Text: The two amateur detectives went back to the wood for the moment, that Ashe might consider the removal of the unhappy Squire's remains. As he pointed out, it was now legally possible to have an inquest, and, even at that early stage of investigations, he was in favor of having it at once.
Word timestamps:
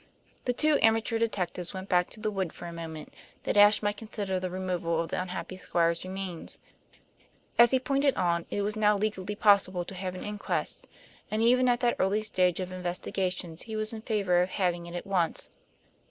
The 0.45 0.53
two 0.53 0.79
amateur 0.81 1.19
detectives 1.19 1.75
went 1.75 1.87
back 1.87 2.09
to 2.09 2.19
the 2.19 2.31
wood 2.31 2.51
for 2.53 2.65
the 2.65 2.71
moment, 2.73 3.13
that 3.43 3.55
Ashe 3.55 3.83
might 3.83 3.97
consider 3.97 4.39
the 4.39 4.49
removal 4.49 4.99
of 4.99 5.09
the 5.11 5.21
unhappy 5.21 5.57
Squire's 5.57 6.03
remains. 6.03 6.57
As 7.59 7.69
he 7.69 7.77
pointed 7.79 8.15
out, 8.17 8.47
it 8.49 8.63
was 8.63 8.75
now 8.75 8.97
legally 8.97 9.35
possible 9.35 9.85
to 9.85 9.93
have 9.93 10.15
an 10.15 10.23
inquest, 10.23 10.87
and, 11.29 11.43
even 11.43 11.69
at 11.69 11.81
that 11.81 11.97
early 11.99 12.23
stage 12.23 12.59
of 12.59 12.71
investigations, 12.71 13.61
he 13.61 13.75
was 13.75 13.93
in 13.93 14.01
favor 14.01 14.41
of 14.41 14.49
having 14.49 14.87
it 14.87 14.95
at 14.95 15.05
once. 15.05 15.49